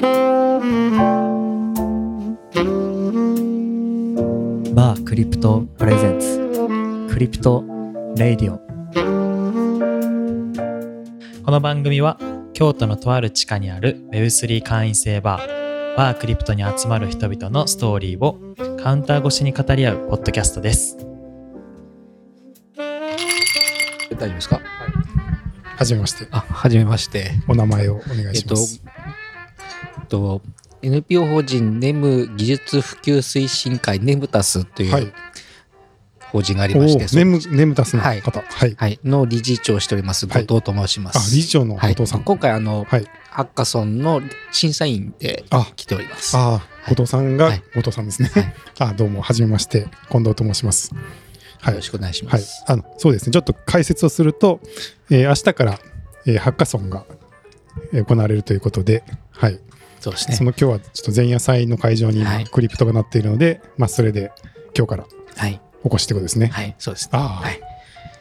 [0.00, 0.06] Bar
[4.96, 6.40] Crypto Presents
[7.12, 7.62] Crypto
[8.16, 8.56] Radio
[11.44, 12.18] この番組は
[12.54, 18.38] 京都のとある地下にある Web3 会員制バーバークリプトに集まる人々のストーリーを
[18.82, 20.96] カウンター越しに語り合うポッドキャストです
[24.12, 24.60] 大丈夫ですか？
[25.76, 26.26] はじめまして。
[26.30, 27.30] あ、はじめまして。
[27.48, 29.19] お名前をお願いえっとします。、えっと、
[30.82, 35.12] NPO 法人ネム技術普及推進会ネムタスといはいう
[36.32, 38.40] 法人がありおまして、ネム、ネムタスのはい方。
[38.40, 38.74] はい。
[38.76, 41.34] はい、の理事長をしておりますはい後藤と申しまあ、す。
[41.34, 42.22] 理事長のはい、後藤さん。
[42.22, 43.04] 今回あの、はい。
[43.30, 44.20] ハッカソンの
[44.52, 46.36] 審査員であ、来ております。
[46.36, 48.54] あー、後藤さんがはい後藤さんですねはい。
[48.78, 49.88] あ、どうも、はじめまして。
[50.10, 50.92] 近藤と申します。
[51.60, 51.82] はいよろ。
[51.82, 52.62] しくお願いしまはいす。。
[52.66, 53.32] あの、そうですね。
[53.32, 54.60] ちょっと解説をすると、
[55.10, 55.80] えー明日から、
[56.26, 57.04] えーハッカソンが
[57.92, 59.02] えー行われるということで、
[59.32, 59.58] はい。
[60.00, 60.44] そうですねそ。
[60.44, 64.32] の今日はちょっと前夜祭の会場に今はいクリプトがなっているので、まあ、それで
[64.76, 66.48] 今日からはい、お越しってことですね。
[66.48, 67.10] はい、そうですね。
[67.12, 67.60] ああ、はい。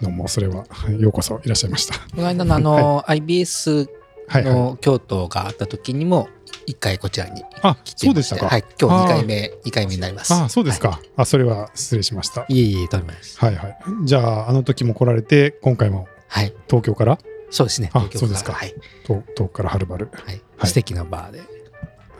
[0.01, 1.95] どうも、それは、はいようこそいらっしゃいました。
[1.95, 3.89] この間のあの、IBS
[4.27, 4.53] はいはい。
[4.53, 6.29] の京都があった時にも、
[6.65, 8.47] 一回こちらにあ、そうでしたか。
[8.47, 10.33] はい、今日2あー回目、2回目になります。
[10.33, 12.45] あそうですか、はあ、それは失礼しました。
[12.47, 12.53] い。
[12.55, 13.39] いえいえ、とんでもないです。
[13.39, 13.77] はいはい。
[14.05, 16.53] じゃあ、あの時も来られて、今回もはい。
[16.67, 17.17] 東京から、
[17.49, 17.89] そうですね。
[17.93, 18.73] あ東京そうですかはい。
[19.05, 20.09] 東東からはるばる。
[20.13, 20.41] はい。
[20.57, 21.41] はい素敵なバーで。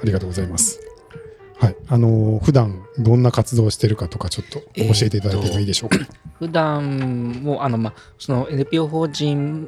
[0.02, 0.80] ありがとうございます。
[1.60, 1.76] はい。
[1.88, 5.98] あのー普段どんな活動をしてるかとか、ちょっと教えていただいてもいいでしょうか？
[6.40, 9.68] 普段も、あの、まあ、その NPO 法人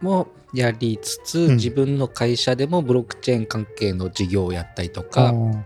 [0.00, 5.64] もやりつつ、ん自分の会社でもブロックチェーン関係の事業をやったりとあかー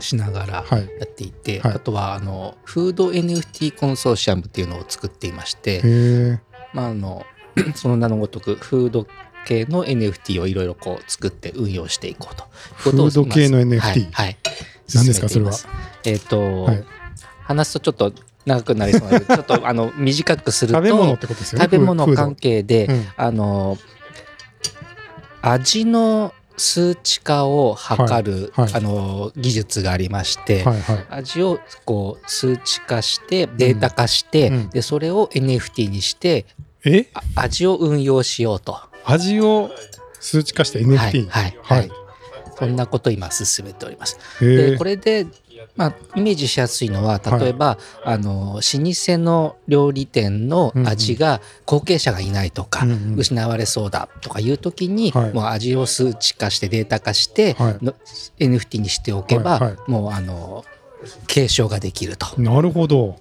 [0.00, 0.80] しながらはい。
[0.98, 6.40] やっていて、はいあとは、あの、フード NFT コンソーシアムっていうのを作っていまして。
[6.72, 7.24] まあ、あの、
[7.74, 9.06] その名のごとく、フード
[9.46, 12.44] 系の NFT をいろいろこう作って運用していこうと。
[12.76, 14.10] フード系の NFT はい。
[14.12, 14.36] はい、
[14.94, 15.68] 何ですか進めています。
[16.04, 16.84] えっ、と、はい。
[17.42, 21.64] 話すとちょっと長くなりそうなので、 ちょっとあの短くすると、食べ物ってことですよね。
[21.64, 23.06] 食べ物関係で、うん。
[23.16, 23.78] あの、
[25.42, 28.66] 味の数値化を測る、はい。
[28.66, 28.74] はい。
[28.74, 31.06] あの技術がありまして、はいはい。
[31.10, 34.70] 味をこう数値化してデータ化して、うん。
[34.70, 36.46] でそれを NFT にして
[37.34, 38.89] 味を運用しようと。
[39.04, 39.70] 味を
[40.20, 41.28] 数値化してはい NFT に。
[41.28, 41.90] はいははいい。
[42.58, 44.18] そんなことを今進めております。
[44.42, 45.26] へでえこれで、
[45.76, 57.94] まあ、イメージしやすいのは例えば、あの老舗の料理店の味が後継者がいないとか、うんうん失われそうだとかいう時に、はいもう味を数値化してデータ化して、はいの
[58.38, 60.64] NFT にしておけば、はいはいもうあの
[61.26, 62.26] 継承ができると。
[62.38, 63.16] なるほど。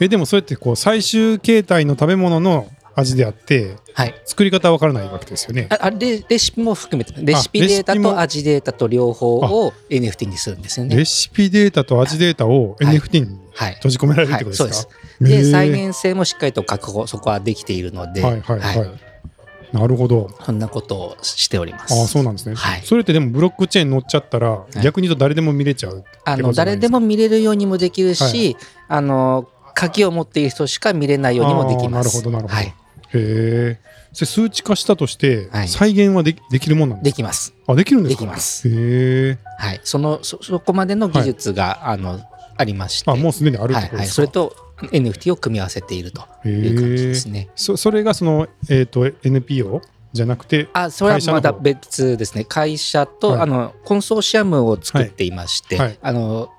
[0.00, 5.66] え、でもそうやってこう最終形態の食べ物の味であって、はい、作り方はわからないわけですよね。
[5.70, 10.96] ああレレシピも含めてレシピデータと味データと両方を NFT にするんですよね。
[10.96, 12.98] レシピデータと味データをはい。
[12.98, 13.74] NFT にはい。
[13.74, 14.88] 閉じ込められるってことですか、はいそ
[15.20, 15.50] うでへー。
[15.50, 18.78] 再現性もしっかりと確保そこはできているので、はいはいはい。
[18.78, 18.90] はい。
[19.72, 20.30] なるほど。
[20.44, 21.94] そんなことをしております。
[21.94, 22.54] ああ、そうなんですね。
[22.54, 22.82] はい。
[22.84, 24.80] それってでもブロックチェーン乗っちゃったら、い。
[24.80, 26.04] 逆に言うと誰でも見れちゃう。
[26.24, 28.64] あの誰でも見れるようにもできるし、はい。
[28.88, 32.08] あの鍵を持っている人しか見れないようにもできます。
[32.08, 32.54] なるほどなるほど。
[32.54, 32.74] はい、
[33.14, 33.92] へえ。
[34.12, 35.68] 数値化したとして、はい。
[35.68, 37.04] 再現はできできるもんなんでか？
[37.04, 37.54] ですきます。
[37.66, 38.22] あ、できるんですか？
[38.22, 38.68] できます。
[38.68, 38.72] へ
[39.30, 39.38] え。
[39.58, 42.20] はい、そのそそこまでの技術が、あの
[42.56, 47.48] ありまして、あ、もうすでにあるはいはい、それと NFT を組み合わせているという感じですね。
[47.54, 49.80] そそれがその、えー、と NPO
[50.12, 51.60] じゃなくて、あそれはまだ会社の方。
[51.62, 52.44] 別ですね。
[52.44, 53.40] 会社と、はい。
[53.40, 55.86] あのコンソーシアムを作っていまして、はい。
[55.86, 56.50] はいあの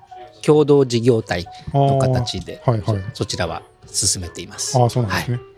[0.44, 2.80] 共同事業体の形で、はい。
[2.80, 2.98] はい。
[3.14, 4.76] そそちらは進めています。
[4.76, 5.38] ああ、そうなんですね。
[5.38, 5.53] へ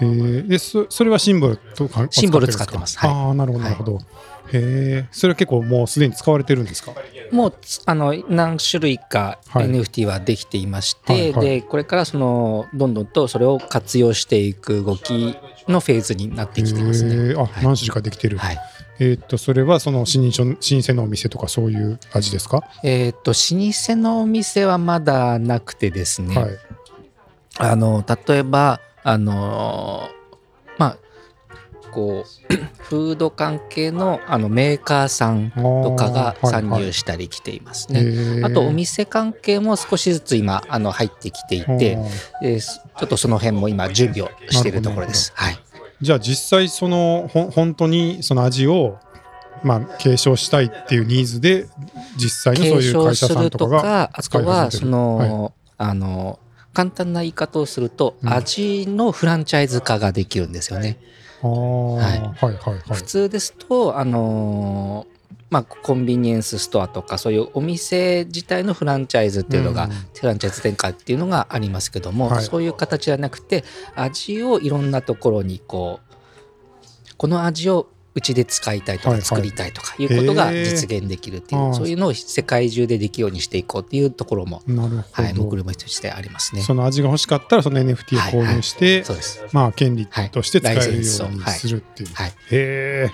[0.00, 2.98] えでそそれはシンボルとかシンボル使ってます。
[2.98, 3.10] はい。
[3.10, 3.94] ああ、なるほど、なるほど。
[3.94, 3.98] へ
[4.52, 6.92] え、それは結構もうすでに使われてるんですか？
[7.30, 9.66] もうつあの何種類かはい。
[9.70, 11.46] NFT はできていまして、はいはい。
[11.46, 15.36] でこれからそのどんどんとそれを活用していく動き
[15.68, 17.34] のフェーズになってきていますね。
[17.34, 17.64] あ、はい。
[17.64, 18.36] 何種類かできてる。
[18.36, 18.58] はい。
[18.98, 20.10] えーっと、それはその老舗
[20.44, 26.50] の老舗のお店とかそういう味ですか、えーっと老舗のお店はまだなくてですね、はい。
[27.58, 30.08] あの例えばあの
[30.78, 30.98] まあ
[31.92, 38.02] こう フード関係のあのメーカーさんとかが参入したり来ていますね。
[38.36, 41.98] ねあとお店関係も少しずつ今あの入ってきていて、
[42.40, 45.32] でちょっとその辺も今準備をしているところです。
[45.36, 45.58] はい。
[46.00, 48.98] じゃあ実際そのほん本当にその味を
[49.62, 51.68] まあ継承したいっていうニーズで
[52.16, 56.38] 実際のそう継いう会社承するさんとかがあとはそてるの、あの
[56.72, 58.32] 簡単な言い方をすると、うん。
[58.32, 60.98] 味のフランチャイズ化ができるんですよね。
[61.42, 61.94] あー。
[61.96, 62.20] はい。
[62.20, 62.82] はいはいはい。
[62.92, 65.06] 普通ですとあの
[65.50, 69.90] まあ、コンビニエンスストアとかそういうお店自体のフランチャイズっていうのが、うん。
[69.90, 72.44] フランチャイズ展開っていうのがありますけども、はい。
[72.44, 73.64] そういう形じゃなくて
[73.94, 76.12] 味をいろんなところにこう
[77.18, 79.24] この味をうちで使いたいとかはいはい。
[79.26, 86.62] 作りたいとかいうことが実現できるっていう、あーそういうのを世界中でできるようにしていこうっていうところも、なるほど、はい、目論見としてありますね。
[86.62, 89.42] その味が欲しかったらその NFT を購入して、そうです。
[89.52, 92.28] まあ権利として使えるようにするっていう、はい。
[92.28, 93.10] へえ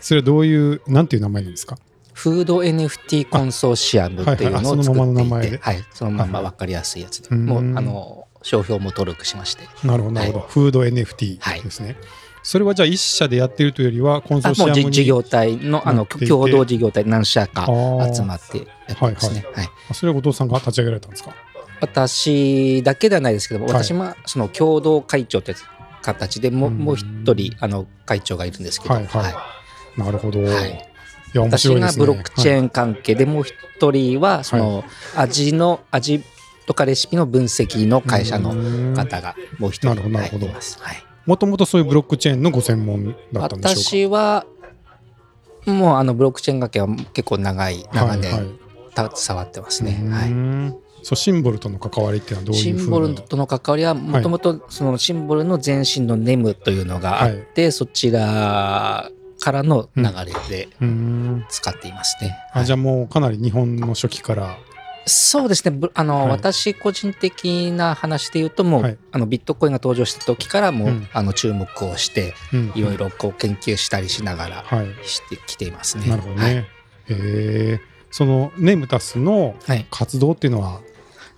[0.00, 1.78] それはどういうなんていう名前なんですか？
[2.12, 11.96] フード NFT コンソーシアムっていうのを作っていて、はい、そのまま分かりやすいやつで、うんもうあの商標も登録しまして、なるほどなるほど、フード NFT ですね、
[12.42, 17.66] それはじゃあ一社でやってるというよりはコンソあーシアムにもうじ事業体のあの共同事業体何社か
[18.12, 19.44] 集まってやってますね。
[19.54, 21.34] はいあそれは後藤さんが立ち上げられたんですか？
[21.80, 23.74] 私だけではないですけども、はい。
[23.74, 25.56] 私もその共同会長という
[26.00, 26.78] 形でもううん。
[26.78, 27.04] もう一
[27.34, 29.28] 人あの会長がいるんですけど、はいは
[29.96, 30.00] い。
[30.00, 30.70] なるほど、はい。
[30.70, 30.72] い、
[31.36, 32.06] や面私白いですね。
[32.06, 34.84] がブロックチェン、ーン関係でもう一人はその
[35.16, 36.22] 味の味
[36.66, 40.46] とかレシピの分析の会社のの方がもう一人なるほどなるほど。
[40.46, 40.78] はいいます。
[40.80, 44.46] はいもともとそういうブロックチェーンのご専門だったんでしょう私は
[45.66, 48.62] もうあのブロックチェーン関係は結構長いか長年はい
[49.14, 50.02] 携わってますね。
[50.04, 50.30] うはい。
[50.30, 59.10] んそうシンボルとの関わりっていうのはどういうふうシンボルとの関わりはもともとそのシンボルの前身のネムというのがあって、そちら
[59.40, 61.44] からの流れでうん。
[61.48, 62.36] 使っていますね。
[62.52, 64.58] あじゃあもうかなり日本の初期から
[65.06, 65.76] そうですね。
[65.76, 66.28] ぶあの、はい。
[66.30, 68.98] 私個人的な話で言うともう、はい。
[69.10, 71.08] あのビットコインが登場した時からもう、うん。
[71.12, 72.72] あの注目をしてうん。
[72.74, 74.86] いろいろこう研究したりしながらはい。
[75.04, 76.06] してきていますね。
[76.08, 76.54] なるほどね、はい。
[76.54, 76.64] へ
[77.08, 77.80] え。
[78.10, 80.80] そのネムタスのはい、活動っていうのは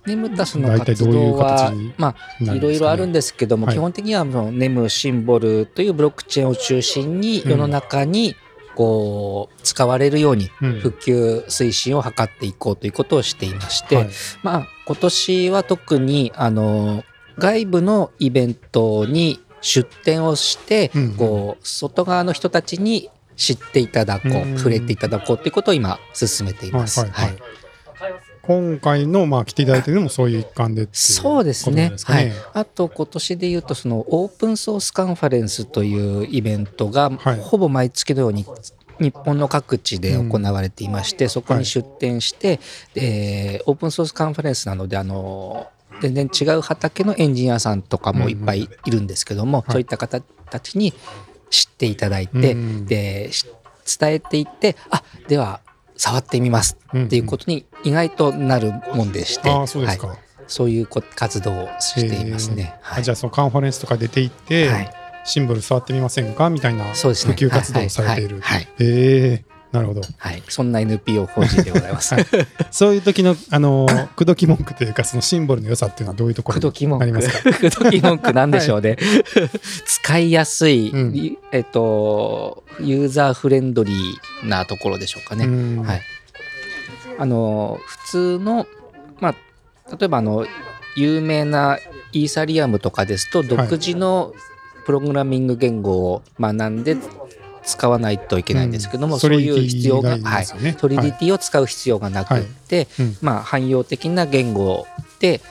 [0.05, 2.15] ネムタスの活動はま
[2.47, 3.75] あいろいろあるんでですけども、はい。
[3.75, 8.35] 基本的にはそのネムシンボルというブロックチェーンを中心に世の中に
[8.75, 14.13] こう使われるようにすかね、普及推進を図っていこうということをしていまして、うんはい。
[14.43, 17.03] まあ今年は特にあの
[17.37, 24.57] 外部のイベントに出展をして、うんこう外側の人たちに知っていただこう、うん。
[24.57, 26.99] 触れていただこうということを今進めています。
[26.99, 27.35] はいはいはい。
[27.35, 27.64] はい
[28.47, 31.71] 今回のまあ来ていただいてるのもそういう一環でっていうそうですね。
[31.71, 37.39] ことなんですかねあと今年で言うとそのオープンソースカンファレンスというイベントがはい。
[37.39, 38.45] ほぼ毎月のように
[38.99, 42.59] 日本の各地で行われていまして、そこに出展して、
[42.95, 45.67] えーオープンソースカンファレンスなのであの
[46.01, 49.71] 全然違う畑のエンジニアさんとかもいっぱいいるんですけども、はい。
[49.71, 50.93] そういった方たちに
[51.49, 52.85] 知っていただいて、うん。
[52.85, 53.45] でし
[53.99, 55.61] 伝えていってあでは
[55.97, 60.17] 触ってみますっていうことに意外となるもんでして、ああそうですか、はい。
[60.47, 62.77] そういうこ活動をしていますね。
[62.81, 62.99] はい。
[63.01, 64.91] あじゃあそのカンファレンスとか出て行って、はい。
[65.25, 68.41] シンボル触ってみませんかみたいな普及活動をされている。
[68.41, 68.59] はい。
[68.59, 68.67] はい。
[68.79, 70.01] ええなるほど。
[70.17, 72.15] はい、そんな NPO 法人でございます。
[72.71, 77.05] そういう時の、あのー、 口説き文句というか、そのシンボルの良さっていうのはどういうところ口説き文句。
[77.05, 77.51] にありますか？
[77.53, 78.97] 口説き文句なんでしょうね。
[79.85, 85.45] 使いやすい、うんえっと、ユーザーフレンドリーなところでしょうかね。
[85.45, 86.01] うんはい。
[87.17, 88.67] あの、普通の、
[89.19, 89.35] まあ、
[89.97, 90.45] 例えばあの、
[90.95, 91.79] 有名な
[92.11, 94.33] イーサリアムとかですと、独自の
[94.85, 96.95] プログラミング言語を学んで
[97.65, 99.19] 使わないといけないんですけども、うん。
[99.19, 104.85] そういう必要が、ソリディがいソリディティを使う必要がなくって、うんまあ、汎用的な言語
[105.19, 105.41] で、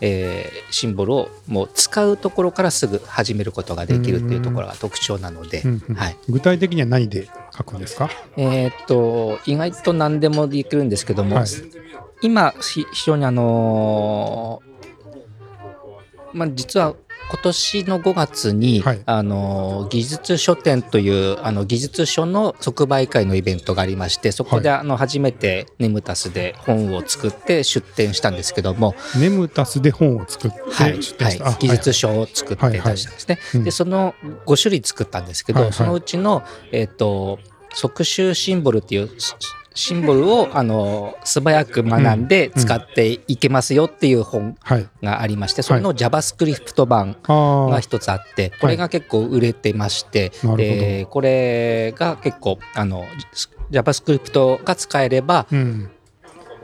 [0.00, 5.62] えーシンボルをもう使うところからすぐ始めることができるっていうところが特徴なので、
[5.94, 6.16] はい。
[6.28, 8.10] 具体的には何で書くんですか？
[8.36, 11.46] えーっと意外と何でもできるんですけども、はい。
[12.22, 16.96] 今ひ非常にあのーまあ、実は
[17.30, 19.02] 今年の5月に、はい。
[19.06, 31.02] あのー技術書店というあの技術書の即売会のイベントがありましてそこであの初めてネムタスで本を作って出展したんですけども、ネムタスで本を作ってはい。
[31.02, 31.46] 出展した。
[31.46, 33.38] あはい、技術書を作って出したんですね。
[33.54, 33.64] うん。
[33.64, 34.14] でその
[34.46, 35.68] 5種類作ったんですけど、はい。
[35.68, 35.72] はい。
[35.74, 37.38] そのうちの、えっと
[37.74, 39.10] 即習シンボルっていう
[39.74, 44.86] シシンボルを あの素早く学んで使っていけますよっていう本はい。
[45.02, 50.56] がありまして、それの JavaScript 版が一つあって、これが結構売れてまして、なるほど。
[50.56, 53.04] でこれが結構あの
[53.70, 55.90] JavaScript が使えればうん。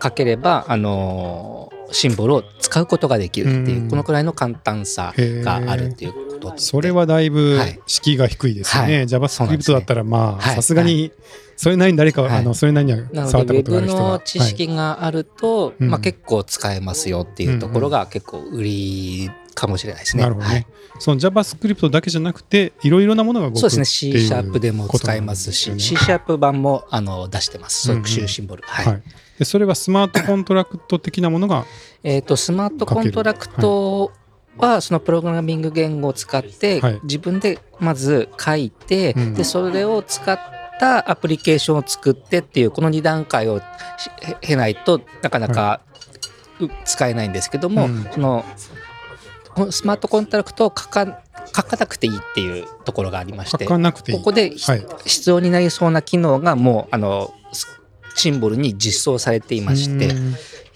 [0.03, 3.89] 書ければあのシンボルを使うことができるっていう、うん。
[3.91, 7.79] このくらいの簡単さがあるっていうことでそれはだいぶはい。
[7.87, 8.97] 敷居が低いですよね。
[8.97, 9.07] はい。
[9.07, 10.55] JavaScript ねだったらまあ、はい。
[10.57, 11.13] さすがに、
[11.61, 12.39] それなりに誰か、はい。
[12.39, 14.03] あの、それなりに触ったことがある人が。
[14.13, 15.91] の知識があると、うん。
[15.91, 20.23] まあ、結構使えますよっていうところが結構売りかもしれないですね。
[20.23, 20.67] なるほどね、はい。
[21.01, 25.77] その JavaScript だけじゃなくていろいろなものが動くそうですね、って C いうシャープでも使えますし、ことなん。
[25.77, 28.03] です C シャープ版もあの出してます、うんうん。
[28.05, 28.63] 特集シンボル。
[28.65, 28.87] はい。
[28.87, 29.03] はい、
[29.39, 31.67] でそれはスマートコントラクト的なものが
[32.03, 34.13] えー、とスマートコントラクト
[34.57, 37.01] はそのプログラミング言語を使ってはい。
[37.03, 39.35] 自分でまず書いて、うん。
[39.35, 40.39] でそれを使っ
[40.81, 43.61] たアプリケーションを作ってっていうこの2段階を
[44.41, 45.83] 経ないとなかなか
[46.59, 48.05] う使えないんですけども、うん。
[48.11, 48.45] その
[49.71, 51.23] スマートコントラクトを書か
[51.55, 53.67] 書かなくていいっていうところがありまし書て
[54.19, 54.87] ここでひはい。
[55.05, 57.67] 必要になりそうな機能がもうあのス
[58.15, 60.15] シンボルに実装されていまして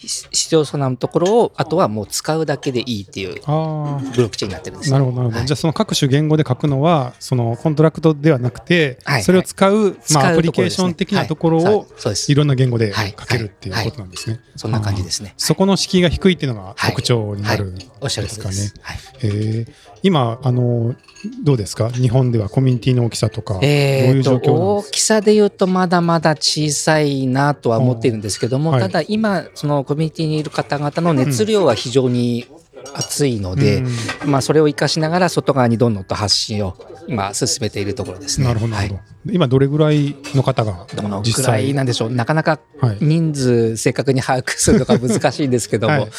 [0.07, 20.95] 必要そうなところをあとはもう使うだけでいいっていうあブロックチェーンになってるんですねなるほどなるほど、はいじゃあその各種言語で書くのはそのコントラクトではなくて、はいそれを使う、使うまあ、アプリケーション的なところはいをそうですいろんな言語で書けるっていうことなんですね、そんな感じですねそこの敷居が低いっていうのが特徴になるんでおっしゃるすかね、とりです、はいへえ今あの
[21.43, 21.89] どうですか？
[21.91, 28.81] 日本ではコミュニティの大きさとか、え大きさで言うとまだまだ小さいなとは思っているんですけども、はい。
[28.83, 32.47] ただ今そのコミュニティにいる方々の熱量は非常に
[32.95, 34.31] 熱いので、うん。
[34.31, 36.77] まあ、それを生かしながら外側にどんどんと発信を
[37.09, 38.47] 今進めているところですね。
[38.47, 38.99] なるほどはど、
[39.33, 41.75] 今どれぐらいの方がいどの実くらい際？
[41.75, 42.11] なんでしょう？
[42.11, 42.99] なかなかはい。
[43.01, 46.09] 人数正確に把握するのが難しいんですけども、 はい。
[46.09, 46.11] う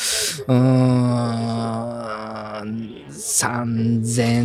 [0.52, 2.55] ーん
[3.26, 4.44] 3000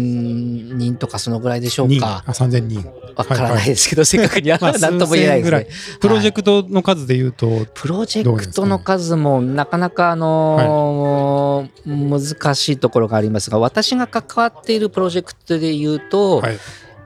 [0.74, 2.00] 人とかそのぐらいでしょう人。
[2.00, 2.90] かあ3000人。
[3.14, 4.58] わからないですけど、正確には。
[4.58, 5.66] まあ何とも言えないですね。
[6.00, 16.58] プロジェクトの数でいうと、プロジェクトの数もなかなかあのー難しいところがありますが私が関わっているプロジェクトで言うと、はい。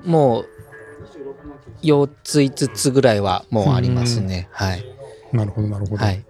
[0.04, 0.49] もう
[1.83, 4.49] 4つ5つぐらいはもうありますね。
[4.52, 4.85] はい、
[5.33, 6.25] なるほどなるほど、はい。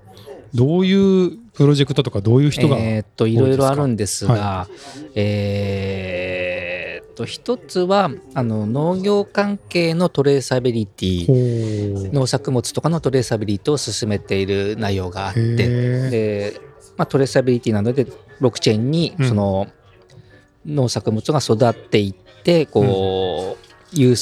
[0.55, 4.69] どういうプロジェクトとかどういう人が、えーっといろいろあるんですが、は
[5.15, 16.61] えーっと一つはあの農業関係のトレーサビリティ農作物とかのトレーサビリティを進めている内容があってで、
[16.97, 19.29] まあ、トレーサビリティなのでブロックチェーンにうん。
[19.29, 19.69] その
[20.67, 23.57] 農作物が育っていってこう、輸輸
[23.95, 24.17] 輸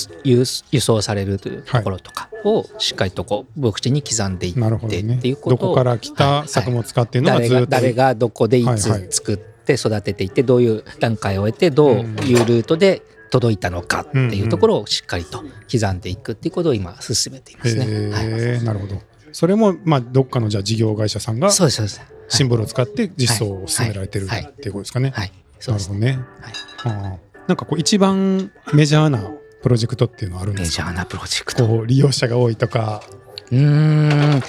[0.81, 5.19] 送されるというところとかをしっかりとこうブロックチェーンに刻んでいなるってっほどね。
[5.19, 9.13] ていうことをどこから来た作物かっていうのが誰ずっと、が誰がどこでいつはいはい。
[9.13, 18.11] 作って育てていってどういう段階を終えてどういうルートで届いたのかっていうところをしっかりと刻んでいくっていうことを今進めていますね。
[18.11, 18.65] はい。
[18.65, 19.01] なるほど。
[19.33, 21.51] それもまあどっかのじゃあ事業会社さんが。
[22.29, 24.43] シンボルを使って実装を進められてるはい。
[24.43, 25.31] っていうことですかね、なる
[25.83, 26.95] ほどね、はい。
[26.95, 29.31] はあなんかこう一番メジャーな
[29.63, 30.85] プロジェクトっていうのはあるんですか？
[30.85, 31.85] メジャーなプロジェクト。
[31.87, 33.03] 利用者が多いとか。
[33.51, 34.43] うーん。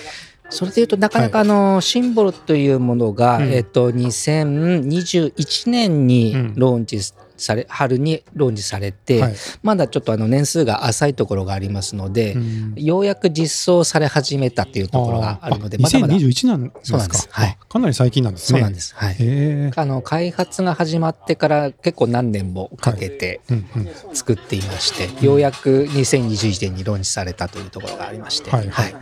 [0.49, 3.51] それでいうとなかなかあのシンボルというものが、うん。
[3.51, 6.53] えっと2021年にうん。
[6.55, 6.99] ローンチ
[7.37, 9.35] され、春にローンチされて、はい。
[9.61, 12.73] まだちょっとあの年数が浅いところがありますので、うん。
[12.75, 16.13] ようやく実装され始めたっていうところがあるのであまだまだ。
[16.15, 16.93] 2021なんですか？
[16.93, 17.27] そうなんです。
[17.31, 17.57] はい。
[17.59, 18.59] あかなり最近なんですね。
[18.59, 18.95] そうなんです。
[18.95, 19.73] はい。
[19.75, 23.89] あの開発が始まってから結構何年もかけてうんうん。
[24.13, 28.69] 作っていまして、ようやく2021年にローンチされたというところがありまして、はい。
[28.69, 28.95] はい。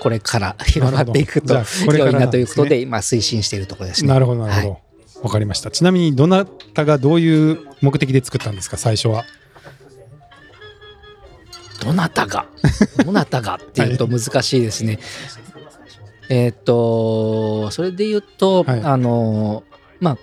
[0.00, 1.54] これから広がっていくと
[1.86, 4.08] 良いなということで今推進しているところですね。
[4.08, 4.78] なるほどなるほど、は
[5.22, 5.70] わかりました。
[5.70, 8.76] ちなみにどなたがどういう目的で作ったんですか？
[8.76, 9.24] 最初は。
[11.82, 12.46] どなたが？
[13.04, 13.56] どなたが？
[13.56, 14.98] っていうと難しいですね。
[16.28, 18.80] えーっとそれで言うと、はい。
[18.82, 19.64] あの
[20.00, 20.18] まあ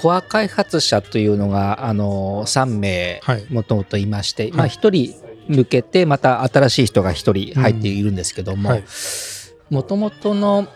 [0.00, 8.84] コア開発者というのがあの3名はいもともといまして、まあ、はい1人抜けてまた新しい人が1人入っているんですけどもはい。
[9.70, 10.68] もともとの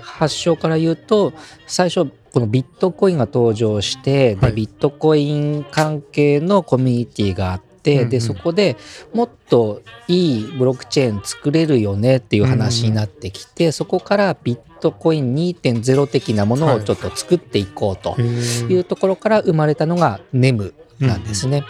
[0.00, 1.32] 発祥から言うと
[1.66, 4.50] 最初このビットコインが登場して、はい。
[4.50, 8.10] でビットコイン関係のコミュニティがあって、うんうん。
[8.10, 8.76] でそこで
[9.12, 21.64] もっといいブロックチェーン作れるよねっていう話になってきて、そこからビットコイン2.0的なものをちょっと作っていこうとへいうところから生まれたのが NEM なんですね。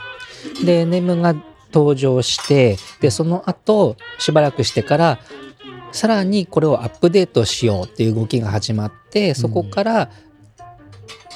[0.64, 1.34] で NEM が
[1.72, 5.18] 登場してでその後しばらくしてから
[5.92, 10.10] さらにこれをアップデートしようっていう動きが始まってそこから、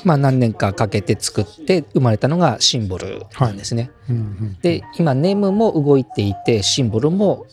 [0.05, 3.91] まあ何年かかけて作って生まれたのがシンボルなんですね。
[4.11, 7.47] うんうんで今 NEM も動いていてシンボルも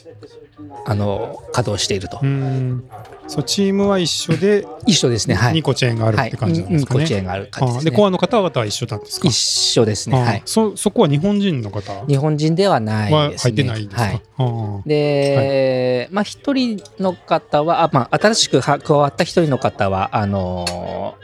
[0.86, 2.84] あの稼働していると、うん。
[3.27, 5.53] そうチームは一緒で一緒ですねはい。
[5.53, 7.89] 2個チェーンがあるって感じなんですかね、2個チェーンがある感じですね。
[7.89, 9.27] あでコアの方々は一緒なんですか？
[9.27, 10.41] 一緒ですねあはい。
[10.46, 12.06] そそこは日本人の方？
[12.08, 13.51] 日本人ではないはですね。
[13.51, 14.22] 入ってないんですか、はい。
[14.38, 20.65] あで、まあ一人の方は、あまあ、新しくは加わった一人の方は、あの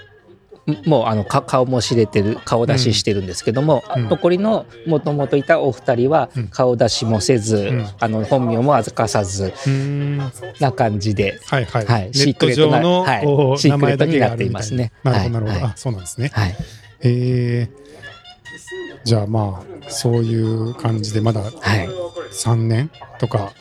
[0.02, 0.06] ー
[0.86, 4.10] もうあのか顔も知れてる顔出ししてるんですけども、うん。
[4.10, 6.48] 残りのもともといたお二人はうん。
[6.48, 7.88] 顔出しもせず、ん。
[8.00, 10.18] あの本名も明かさずうーん。
[10.60, 11.86] な感じで、はいはい。
[11.86, 14.92] はいシークレットなはいシークレ名前だットになっていますね。
[15.04, 15.12] な。
[15.12, 15.66] なるほどなるほど。
[15.66, 15.74] はい。
[15.76, 16.32] そうなんですね。
[16.34, 16.56] はい。
[17.02, 17.86] えー、
[19.04, 21.52] じゃあまあそういう感じでまだはい、
[22.32, 23.54] 3年とか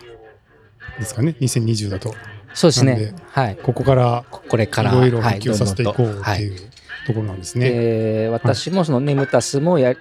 [0.98, 1.36] ですかね。
[1.40, 2.14] 2020だと
[2.54, 3.14] そうですね。
[3.30, 6.58] はい、ここからこれからいろいろ普はい及させていこうっていう
[7.06, 7.70] ところなんですね。
[7.70, 9.94] で私もそのネムタスもや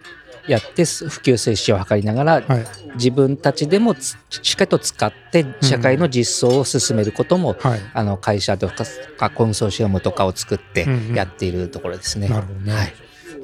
[0.47, 7.79] やってす普及接種を図りながら、はい自分たちでもつしっかりと使って社会の実装を進めることも、はい。
[7.91, 8.69] あの会社と
[9.17, 12.29] かコンソーシアムとかを作ってうんうんやっているところですね。
[12.29, 12.71] なるほどね。
[12.71, 12.93] はい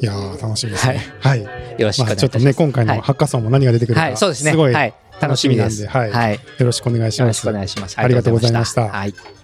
[0.01, 1.01] い、やー楽しみですね。
[1.20, 1.42] はい。
[1.42, 1.48] よ
[1.80, 2.16] ろしくおまあ願いします。
[2.18, 4.51] ちょっとね今回のハッカソンも何が出てくるか、はい、そうですね。
[4.51, 5.86] すごいはい、楽しみです。
[5.88, 7.20] はい、よろしくお願いします。
[7.20, 8.00] よろしくお願いします。
[8.00, 9.38] ありがとうございましたはい。